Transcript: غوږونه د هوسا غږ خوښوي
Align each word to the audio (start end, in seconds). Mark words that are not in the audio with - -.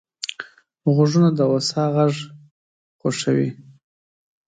غوږونه 0.93 1.29
د 1.37 1.39
هوسا 1.49 1.83
غږ 1.95 2.13
خوښوي 2.99 3.49